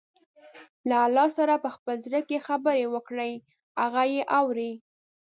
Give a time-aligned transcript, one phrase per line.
[0.89, 3.31] له الله سره په خپل زړه کې خبرې وکړئ،
[3.81, 4.71] هغه يې اوري.